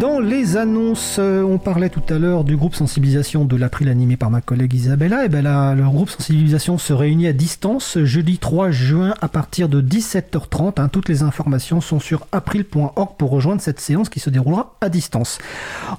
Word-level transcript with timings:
Dans 0.00 0.18
les 0.18 0.56
annonces, 0.56 1.16
euh, 1.18 1.42
on 1.42 1.58
parlait 1.58 1.90
tout 1.90 2.00
à 2.08 2.18
l'heure 2.18 2.42
du 2.42 2.56
groupe 2.56 2.74
sensibilisation 2.74 3.44
de 3.44 3.54
l'April 3.54 3.90
animé 3.90 4.16
par 4.16 4.30
ma 4.30 4.40
collègue 4.40 4.72
Isabella. 4.72 5.26
Et 5.26 5.28
ben 5.28 5.42
là, 5.42 5.74
le 5.74 5.82
groupe 5.82 6.08
sensibilisation 6.08 6.78
se 6.78 6.94
réunit 6.94 7.26
à 7.26 7.34
distance 7.34 7.98
jeudi 7.98 8.38
3 8.38 8.70
juin 8.70 9.12
à 9.20 9.28
partir 9.28 9.68
de 9.68 9.82
17h30. 9.82 10.80
Hein. 10.80 10.88
Toutes 10.88 11.10
les 11.10 11.22
informations 11.22 11.82
sont 11.82 12.00
sur 12.00 12.26
april.org 12.32 13.10
pour 13.18 13.30
rejoindre 13.30 13.60
cette 13.60 13.78
séance 13.78 14.08
qui 14.08 14.20
se 14.20 14.30
déroulera 14.30 14.74
à 14.80 14.88
distance. 14.88 15.36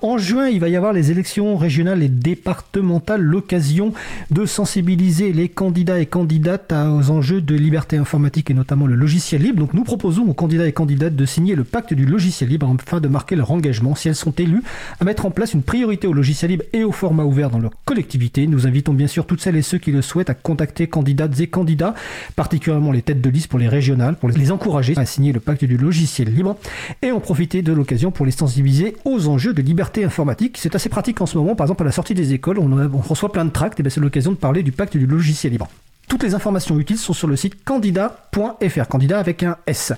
En 0.00 0.16
juin, 0.16 0.48
il 0.48 0.60
va 0.60 0.70
y 0.70 0.76
avoir 0.76 0.94
les 0.94 1.10
élections 1.10 1.58
régionales 1.58 2.02
et 2.02 2.08
départementales, 2.08 3.20
l'occasion 3.20 3.92
de 4.30 4.46
sensibiliser 4.46 5.34
les 5.34 5.50
candidats 5.50 6.00
et 6.00 6.06
candidates 6.06 6.72
aux 6.72 7.10
enjeux 7.10 7.42
de 7.42 7.54
liberté 7.54 7.98
informatique 7.98 8.50
et 8.50 8.54
notamment 8.54 8.86
le 8.86 8.94
logiciel 8.94 9.42
libre. 9.42 9.58
Donc 9.58 9.74
nous 9.74 9.84
proposons 9.84 10.26
aux 10.26 10.32
candidats 10.32 10.66
et 10.66 10.72
candidates 10.72 11.16
de 11.16 11.26
signer 11.26 11.54
le 11.54 11.64
pacte 11.64 11.92
du 11.92 12.06
logiciel 12.06 12.48
libre 12.48 12.74
afin 12.80 13.00
de 13.00 13.08
marquer 13.08 13.36
leur 13.36 13.50
engagement 13.50 13.89
si 13.94 14.08
elles 14.08 14.14
sont 14.14 14.32
élues, 14.32 14.62
à 15.00 15.04
mettre 15.04 15.26
en 15.26 15.30
place 15.30 15.54
une 15.54 15.62
priorité 15.62 16.06
au 16.06 16.12
logiciel 16.12 16.50
libre 16.50 16.64
et 16.72 16.84
au 16.84 16.92
format 16.92 17.24
ouvert 17.24 17.50
dans 17.50 17.58
leur 17.58 17.72
collectivité. 17.84 18.46
Nous 18.46 18.66
invitons 18.66 18.92
bien 18.92 19.06
sûr 19.06 19.26
toutes 19.26 19.40
celles 19.40 19.56
et 19.56 19.62
ceux 19.62 19.78
qui 19.78 19.92
le 19.92 20.02
souhaitent 20.02 20.30
à 20.30 20.34
contacter 20.34 20.86
candidates 20.86 21.40
et 21.40 21.46
candidats, 21.46 21.94
particulièrement 22.36 22.92
les 22.92 23.02
têtes 23.02 23.20
de 23.20 23.30
liste 23.30 23.48
pour 23.48 23.58
les 23.58 23.68
régionales, 23.68 24.16
pour 24.16 24.28
les 24.28 24.52
encourager 24.52 24.94
à 24.96 25.06
signer 25.06 25.32
le 25.32 25.40
pacte 25.40 25.64
du 25.64 25.76
logiciel 25.76 26.32
libre 26.32 26.56
et 27.02 27.12
en 27.12 27.20
profiter 27.20 27.62
de 27.62 27.72
l'occasion 27.72 28.10
pour 28.10 28.26
les 28.26 28.32
sensibiliser 28.32 28.96
aux 29.04 29.28
enjeux 29.28 29.52
de 29.52 29.62
liberté 29.62 30.04
informatique. 30.04 30.58
C'est 30.58 30.74
assez 30.74 30.88
pratique 30.88 31.20
en 31.20 31.26
ce 31.26 31.38
moment, 31.38 31.54
par 31.54 31.66
exemple 31.66 31.82
à 31.82 31.86
la 31.86 31.92
sortie 31.92 32.14
des 32.14 32.32
écoles, 32.32 32.58
on, 32.58 32.98
reçoit 33.00 33.32
plein 33.32 33.44
de 33.44 33.50
tracts, 33.50 33.80
et 33.80 33.82
ben, 33.82 33.90
c'est 33.90 34.00
l'occasion 34.00 34.32
de 34.32 34.36
parler 34.36 34.62
du 34.62 34.72
pacte 34.72 34.96
du 34.96 35.06
logiciel 35.06 35.52
libre. 35.52 35.68
Toutes 36.08 36.24
les 36.24 36.34
informations 36.34 36.78
utiles 36.78 36.98
sont 36.98 37.12
sur 37.12 37.28
le 37.28 37.36
site 37.36 37.62
candidat.fr, 37.64 38.88
candidat 38.88 39.20
avec 39.20 39.44
un 39.44 39.56
S. 39.66 39.92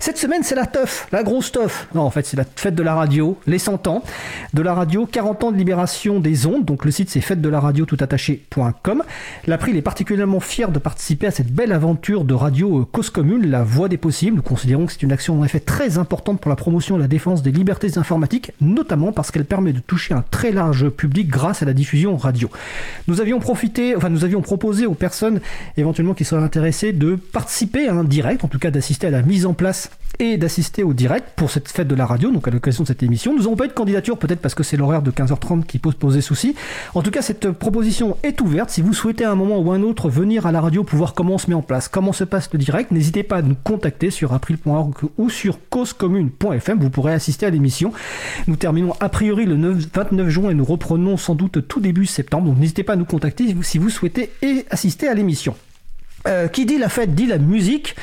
Cette 0.00 0.16
semaine, 0.16 0.42
c'est 0.44 0.54
la 0.54 0.66
teuf, 0.66 1.08
la 1.10 1.22
grosse 1.22 1.50
teuf. 1.50 1.88
Non, 1.94 2.02
en 2.02 2.10
fait, 2.10 2.24
c'est 2.24 2.36
la 2.36 2.44
fête 2.56 2.74
de 2.74 2.82
la 2.82 2.94
radio, 2.94 3.36
les 3.46 3.58
100 3.58 3.86
ans 3.88 4.02
de 4.54 4.62
la 4.62 4.72
radio, 4.72 5.06
40 5.06 5.44
ans 5.44 5.52
de 5.52 5.56
libération 5.56 6.20
des 6.20 6.46
ondes. 6.46 6.64
Donc 6.64 6.84
le 6.84 6.90
site, 6.90 7.10
c'est 7.10 7.20
fête 7.20 7.40
de 7.40 7.48
la 7.48 7.58
radio 7.58 7.84
tout 7.84 7.96
attaché.com. 8.00 9.02
L'April 9.46 9.76
est 9.76 9.82
particulièrement 9.82 10.40
fier 10.40 10.70
de 10.70 10.78
participer 10.78 11.26
à 11.26 11.30
cette 11.30 11.52
belle 11.52 11.72
aventure 11.72 12.24
de 12.24 12.34
radio 12.34 12.80
euh, 12.80 12.84
cause 12.84 13.10
commune, 13.10 13.50
la 13.50 13.64
voix 13.64 13.88
des 13.88 13.96
possibles. 13.96 14.36
Nous 14.36 14.42
considérons 14.42 14.86
que 14.86 14.92
c'est 14.92 15.02
une 15.02 15.12
action 15.12 15.40
en 15.40 15.44
effet 15.44 15.60
très 15.60 15.98
importante 15.98 16.40
pour 16.40 16.48
la 16.48 16.56
promotion 16.56 16.96
et 16.96 17.00
la 17.00 17.08
défense 17.08 17.42
des 17.42 17.50
libertés 17.50 17.98
informatiques, 17.98 18.52
notamment 18.60 19.12
parce 19.12 19.30
qu'elle 19.30 19.44
permet 19.44 19.72
de 19.72 19.80
toucher 19.80 20.14
un 20.14 20.22
très 20.30 20.52
large 20.52 20.88
public 20.90 21.28
grâce 21.28 21.62
à 21.62 21.66
la 21.66 21.72
diffusion 21.72 22.16
radio. 22.16 22.48
Nous 23.08 23.20
avions 23.20 23.40
profité, 23.40 23.96
enfin, 23.96 24.10
nous 24.10 24.24
avions 24.24 24.42
proposé 24.42 24.86
aux 24.86 24.94
personnes 24.94 25.40
éventuellement 25.76 26.14
qui 26.14 26.24
seraient 26.24 26.42
intéressés 26.42 26.92
de 26.92 27.16
participer 27.16 27.88
à 27.88 27.94
un 27.94 28.04
direct, 28.04 28.44
en 28.44 28.48
tout 28.48 28.58
cas 28.58 28.70
d'assister 28.70 29.08
à 29.08 29.10
la 29.10 29.22
mise 29.22 29.44
en 29.44 29.54
place 29.54 29.87
et 30.18 30.36
d'assister 30.36 30.82
au 30.82 30.94
direct 30.94 31.28
pour 31.36 31.50
cette 31.50 31.68
fête 31.68 31.86
de 31.86 31.94
la 31.94 32.04
radio, 32.04 32.30
donc 32.30 32.48
à 32.48 32.50
l'occasion 32.50 32.82
de 32.82 32.88
cette 32.88 33.02
émission. 33.02 33.32
Nous 33.32 33.42
n'avons 33.42 33.56
pas 33.56 33.66
eu 33.66 33.68
de 33.68 33.72
candidature, 33.72 34.18
peut-être 34.18 34.40
parce 34.40 34.54
que 34.54 34.62
c'est 34.62 34.76
l'horaire 34.76 35.02
de 35.02 35.10
15h30 35.10 35.64
qui 35.64 35.78
pose 35.78 35.94
poser 35.94 36.20
souci. 36.20 36.54
En 36.94 37.02
tout 37.02 37.10
cas, 37.10 37.22
cette 37.22 37.50
proposition 37.52 38.16
est 38.22 38.40
ouverte. 38.40 38.70
Si 38.70 38.82
vous 38.82 38.94
souhaitez 38.94 39.24
à 39.24 39.30
un 39.30 39.36
moment 39.36 39.60
ou 39.60 39.70
un 39.70 39.82
autre 39.82 40.10
venir 40.10 40.46
à 40.46 40.52
la 40.52 40.60
radio 40.60 40.82
pour 40.82 40.98
voir 40.98 41.14
comment 41.14 41.34
on 41.34 41.38
se 41.38 41.48
met 41.48 41.54
en 41.54 41.62
place, 41.62 41.88
comment 41.88 42.12
se 42.12 42.24
passe 42.24 42.50
le 42.52 42.58
direct, 42.58 42.90
n'hésitez 42.90 43.22
pas 43.22 43.36
à 43.36 43.42
nous 43.42 43.56
contacter 43.62 44.10
sur 44.10 44.32
april.org 44.32 44.94
ou 45.18 45.30
sur 45.30 45.58
causecommune.fm. 45.70 46.78
Vous 46.80 46.90
pourrez 46.90 47.12
assister 47.12 47.46
à 47.46 47.50
l'émission. 47.50 47.92
Nous 48.48 48.56
terminons 48.56 48.94
a 49.00 49.08
priori 49.08 49.44
le 49.44 49.54
29 49.94 50.28
juin 50.28 50.50
et 50.50 50.54
nous 50.54 50.64
reprenons 50.64 51.16
sans 51.16 51.34
doute 51.34 51.68
tout 51.68 51.80
début 51.80 52.06
septembre. 52.06 52.46
Donc 52.48 52.58
n'hésitez 52.58 52.82
pas 52.82 52.94
à 52.94 52.96
nous 52.96 53.04
contacter 53.04 53.54
si 53.62 53.78
vous 53.78 53.90
souhaitez 53.90 54.32
assister 54.70 55.08
à 55.08 55.14
l'émission. 55.14 55.54
Euh, 56.26 56.48
qui 56.48 56.66
dit 56.66 56.78
la 56.78 56.88
fête 56.88 57.14
dit 57.14 57.26
la 57.26 57.38
musique. 57.38 57.94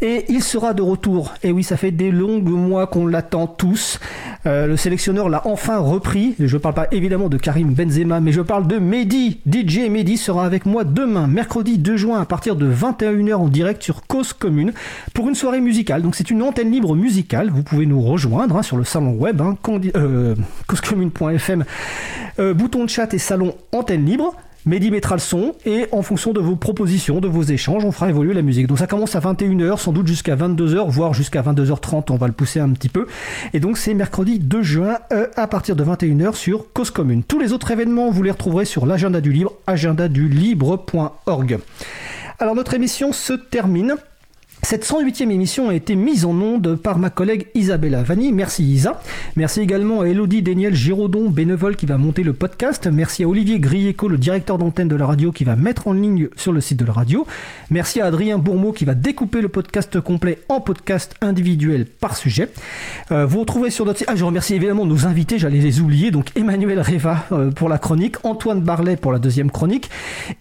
Et 0.00 0.26
il 0.28 0.44
sera 0.44 0.74
de 0.74 0.82
retour. 0.82 1.34
Et 1.42 1.50
oui, 1.50 1.64
ça 1.64 1.76
fait 1.76 1.90
des 1.90 2.12
longs 2.12 2.40
mois 2.40 2.86
qu'on 2.86 3.06
l'attend 3.06 3.48
tous. 3.48 3.98
Euh, 4.46 4.68
le 4.68 4.76
sélectionneur 4.76 5.28
l'a 5.28 5.44
enfin 5.44 5.78
repris. 5.78 6.36
Je 6.38 6.56
ne 6.56 6.60
parle 6.60 6.74
pas 6.74 6.86
évidemment 6.92 7.28
de 7.28 7.36
Karim 7.36 7.74
Benzema, 7.74 8.20
mais 8.20 8.30
je 8.30 8.40
parle 8.40 8.68
de 8.68 8.78
Mehdi. 8.78 9.40
DJ 9.44 9.88
Mehdi 9.90 10.16
sera 10.16 10.46
avec 10.46 10.66
moi 10.66 10.84
demain, 10.84 11.26
mercredi 11.26 11.78
2 11.78 11.96
juin, 11.96 12.20
à 12.20 12.26
partir 12.26 12.54
de 12.54 12.72
21h 12.72 13.34
en 13.34 13.48
direct 13.48 13.82
sur 13.82 14.06
Cause 14.06 14.32
Commune, 14.32 14.72
pour 15.14 15.28
une 15.28 15.34
soirée 15.34 15.60
musicale. 15.60 16.02
Donc 16.02 16.14
c'est 16.14 16.30
une 16.30 16.44
antenne 16.44 16.70
libre 16.70 16.94
musicale. 16.94 17.50
Vous 17.50 17.64
pouvez 17.64 17.86
nous 17.86 18.00
rejoindre 18.00 18.56
hein, 18.56 18.62
sur 18.62 18.76
le 18.76 18.84
salon 18.84 19.14
web, 19.14 19.40
hein, 19.40 19.56
euh, 19.96 20.36
causecommune.fm, 20.68 21.64
bouton 22.54 22.84
de 22.84 22.88
chat 22.88 23.12
et 23.14 23.18
salon 23.18 23.56
antenne 23.72 24.04
libre. 24.04 24.36
Mehdi 24.66 24.90
mettra 24.90 25.14
le 25.14 25.20
son 25.20 25.54
et 25.64 25.86
en 25.92 26.02
fonction 26.02 26.32
de 26.32 26.40
vos 26.40 26.56
propositions, 26.56 27.20
de 27.20 27.28
vos 27.28 27.42
échanges, 27.42 27.84
on 27.84 27.92
fera 27.92 28.08
évoluer 28.08 28.34
la 28.34 28.42
musique. 28.42 28.66
Donc 28.66 28.78
ça 28.78 28.86
commence 28.86 29.16
à 29.16 29.20
21h, 29.20 29.78
sans 29.78 29.92
doute 29.92 30.06
jusqu'à 30.06 30.36
22h, 30.36 30.88
voire 30.88 31.14
jusqu'à 31.14 31.42
22h30, 31.42 32.06
on 32.10 32.16
va 32.16 32.26
le 32.26 32.32
pousser 32.32 32.60
un 32.60 32.70
petit 32.70 32.88
peu. 32.88 33.06
Et 33.52 33.60
donc 33.60 33.78
c'est 33.78 33.94
mercredi 33.94 34.38
2 34.38 34.62
juin 34.62 34.98
euh, 35.12 35.26
à 35.36 35.46
partir 35.46 35.76
de 35.76 35.84
21h 35.84 36.34
sur 36.34 36.72
Cause 36.72 36.90
Commune. 36.90 37.22
Tous 37.22 37.38
les 37.38 37.52
autres 37.52 37.70
événements, 37.70 38.10
vous 38.10 38.22
les 38.22 38.30
retrouverez 38.30 38.64
sur 38.64 38.84
l'agenda 38.86 39.20
du 39.20 39.32
libre, 39.32 39.52
agendadulibre.org. 39.66 41.58
Alors 42.38 42.54
notre 42.54 42.74
émission 42.74 43.12
se 43.12 43.32
termine. 43.32 43.96
Cette 44.70 44.84
108e 44.84 45.30
émission 45.30 45.70
a 45.70 45.74
été 45.74 45.96
mise 45.96 46.26
en 46.26 46.38
onde 46.38 46.74
par 46.74 46.98
ma 46.98 47.08
collègue 47.08 47.46
Isabella 47.54 48.02
Vanni. 48.02 48.34
Merci 48.34 48.64
Isa. 48.64 49.00
Merci 49.34 49.62
également 49.62 50.02
à 50.02 50.08
Elodie 50.08 50.42
Daniel 50.42 50.74
Giraudon, 50.74 51.30
bénévole 51.30 51.74
qui 51.74 51.86
va 51.86 51.96
monter 51.96 52.22
le 52.22 52.34
podcast. 52.34 52.86
Merci 52.86 53.24
à 53.24 53.28
Olivier 53.28 53.60
Grieco, 53.60 54.08
le 54.08 54.18
directeur 54.18 54.58
d'antenne 54.58 54.88
de 54.88 54.94
la 54.94 55.06
radio 55.06 55.32
qui 55.32 55.44
va 55.44 55.56
mettre 55.56 55.88
en 55.88 55.94
ligne 55.94 56.28
sur 56.36 56.52
le 56.52 56.60
site 56.60 56.78
de 56.78 56.84
la 56.84 56.92
radio. 56.92 57.26
Merci 57.70 58.02
à 58.02 58.04
Adrien 58.04 58.36
Bourmeau 58.36 58.72
qui 58.72 58.84
va 58.84 58.92
découper 58.92 59.40
le 59.40 59.48
podcast 59.48 60.02
complet 60.02 60.40
en 60.50 60.60
podcast 60.60 61.14
individuel 61.22 61.86
par 61.86 62.14
sujet. 62.18 62.50
Euh, 63.10 63.24
vous 63.24 63.40
retrouvez 63.40 63.70
sur 63.70 63.86
notre 63.86 64.00
site. 64.00 64.08
Ah, 64.10 64.16
je 64.16 64.24
remercie 64.24 64.54
évidemment 64.54 64.84
nos 64.84 65.06
invités, 65.06 65.38
j'allais 65.38 65.60
les 65.60 65.80
oublier. 65.80 66.10
Donc 66.10 66.26
Emmanuel 66.36 66.82
Reva 66.82 67.24
euh, 67.32 67.50
pour 67.50 67.70
la 67.70 67.78
chronique, 67.78 68.16
Antoine 68.22 68.60
Barlet 68.60 68.98
pour 68.98 69.12
la 69.12 69.18
deuxième 69.18 69.50
chronique. 69.50 69.88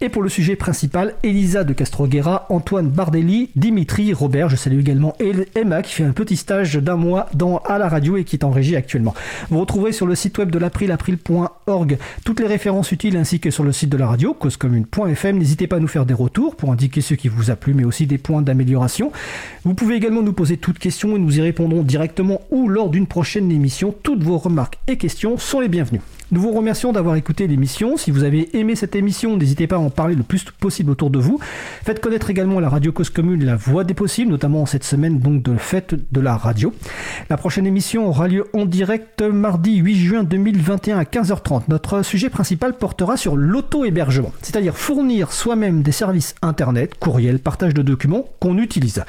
Et 0.02 0.10
pour 0.10 0.22
le 0.22 0.28
sujet 0.28 0.58
principal, 0.58 1.14
Elisa 1.24 1.64
de 1.64 1.72
Castroguera, 1.72 2.46
Antoine 2.50 2.90
Bardelli, 2.90 3.52
Dimitri 3.56 4.16
Robert. 4.18 4.50
Je 4.50 4.56
salue 4.56 4.80
également 4.80 5.16
Emma 5.56 5.82
qui 5.82 5.94
fait 5.94 6.04
un 6.04 6.12
petit 6.12 6.38
stage 6.38 6.76
d'un 6.76 6.96
mois 6.96 7.28
dans, 7.34 7.58
à 7.60 7.78
la 7.78 7.88
radio 7.88 8.18
et 8.18 8.24
qui 8.24 8.36
est 8.36 8.44
en 8.44 8.52
régie 8.52 8.76
actuellement. 8.76 9.14
Vous 9.50 9.60
retrouverez 9.60 9.92
sur 9.92 10.06
le 10.06 10.16
site 10.16 10.38
web 10.38 10.52
de 10.52 10.60
l'April, 10.60 10.92
april.org, 10.92 11.98
toutes 12.26 12.40
les 12.40 12.48
références 12.48 12.92
utiles 12.92 13.18
ainsi 13.18 13.40
que 13.40 13.52
sur 13.52 13.64
le 13.64 13.72
site 13.72 13.90
de 13.90 13.98
la 13.98 14.08
radio, 14.08 14.34
causecommune.fm. 14.34 15.38
N'hésitez 15.38 15.68
pas 15.68 15.78
à 15.78 15.80
nous 15.80 15.88
faire 15.88 16.06
des 16.06 16.14
retours 16.14 16.56
pour 16.56 16.72
indiquer 16.72 17.02
ce 17.02 17.14
qui 17.14 17.28
vous 17.28 17.52
a 17.52 17.56
plu, 17.56 17.74
mais 17.74 17.84
aussi 17.84 18.08
des 18.08 18.18
points 18.18 18.42
d'amélioration. 18.42 19.12
Vous 19.64 19.74
pouvez 19.74 19.96
également 19.96 20.22
nous 20.22 20.34
poser 20.34 20.58
toutes 20.58 20.80
questions 20.80 21.16
et 21.16 21.20
nous 21.20 21.38
y 21.38 21.42
répondrons 21.42 21.84
directement 21.84 22.42
ou 22.52 22.68
lors 22.68 22.90
d'une 22.90 23.08
prochaine 23.08 23.52
émission. 23.52 23.94
Toutes 24.04 24.24
vos 24.24 24.38
remarques 24.38 24.80
et 24.88 24.98
questions 24.98 25.38
sont 25.38 25.60
les 25.60 25.68
bienvenues. 25.68 26.02
Nous 26.30 26.42
vous 26.42 26.52
remercions 26.52 26.92
d'avoir 26.92 27.16
écouté 27.16 27.48
l'émission. 27.48 27.96
Si 27.96 28.12
vous 28.12 28.26
avez 28.26 28.58
aimé 28.58 28.76
cette 28.76 28.98
émission, 28.98 29.38
n'hésitez 29.38 29.66
pas 29.66 29.78
à 29.78 29.80
en 29.80 29.90
parler 29.90 30.14
le 30.14 30.24
plus 30.24 30.44
possible 30.44 30.92
autour 30.92 31.10
de 31.10 31.20
vous. 31.20 31.40
Faites 31.86 32.02
connaître 32.02 32.30
également 32.30 32.60
la 32.60 32.68
radio 32.68 32.92
Cause 32.92 33.10
Commune, 33.10 33.46
la 33.46 33.56
voix 33.56 33.86
des 33.86 33.94
possibles, 33.94 34.30
notamment 34.30 34.64
en 34.64 34.66
cette 34.66 34.84
semaine 34.84 35.20
donc 35.20 35.42
de 35.42 35.56
fête 35.56 35.96
de 36.12 36.20
la 36.20 36.36
radio. 36.36 36.74
La 37.30 37.38
prochaine 37.38 37.66
émission 37.66 38.08
aura 38.10 38.28
lieu 38.28 38.46
en 38.54 38.66
direct 38.66 39.22
mardi 39.22 39.78
8 39.78 39.96
juin 39.96 40.24
2021 40.24 40.98
à 40.98 41.04
15h30. 41.04 41.64
Notre 41.70 42.02
sujet 42.04 42.30
principal 42.30 42.74
portera 42.74 43.16
sur 43.16 43.38
l'auto-hébergement, 43.38 44.34
c'est-à-dire 44.42 44.76
fournir 44.76 45.32
soi-même 45.32 45.82
des 45.82 45.94
services 45.94 46.36
internet, 46.42 46.96
courriel, 47.00 47.40
partage 47.40 47.74
de 47.74 47.82
documents 47.82 48.26
qu'on 48.42 48.58
utilise. 48.58 49.06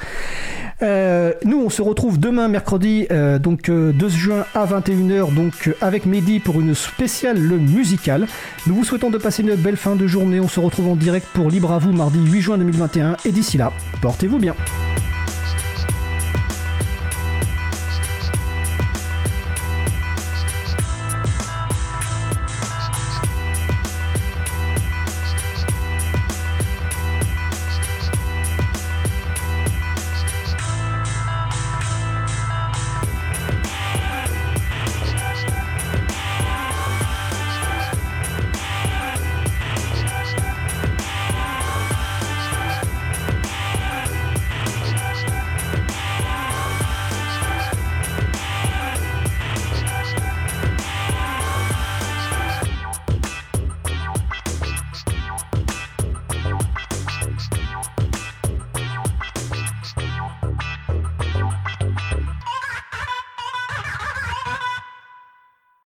Euh, 0.81 1.33
nous, 1.43 1.61
on 1.61 1.69
se 1.69 1.81
retrouve 1.81 2.19
demain 2.19 2.47
mercredi, 2.47 3.07
euh, 3.11 3.39
donc 3.39 3.69
2 3.69 3.73
euh, 3.73 4.09
juin 4.09 4.45
à 4.53 4.65
21h, 4.65 5.33
donc 5.33 5.69
avec 5.81 6.05
Mehdi 6.05 6.39
pour 6.39 6.59
une 6.59 6.73
spéciale 6.73 7.37
le 7.37 7.57
musical. 7.57 8.27
Nous 8.67 8.75
vous 8.75 8.83
souhaitons 8.83 9.09
de 9.09 9.17
passer 9.17 9.43
une 9.43 9.55
belle 9.55 9.77
fin 9.77 9.95
de 9.95 10.07
journée. 10.07 10.39
On 10.39 10.47
se 10.47 10.59
retrouve 10.59 10.87
en 10.87 10.95
direct 10.95 11.27
pour 11.33 11.49
Libre 11.49 11.71
à 11.71 11.79
vous 11.79 11.91
mardi 11.91 12.19
8 12.19 12.41
juin 12.41 12.57
2021. 12.57 13.17
Et 13.25 13.31
d'ici 13.31 13.57
là, 13.57 13.73
portez-vous 14.01 14.39
bien. 14.39 14.55